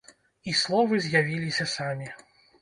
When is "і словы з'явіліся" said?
0.51-1.69